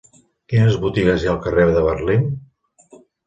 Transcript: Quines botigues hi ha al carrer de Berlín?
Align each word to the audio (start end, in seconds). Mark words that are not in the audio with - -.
Quines 0.53 0.77
botigues 0.85 1.25
hi 1.25 1.29
ha 1.29 1.33
al 1.35 1.43
carrer 1.45 1.67
de 1.77 1.83
Berlín? 1.91 2.27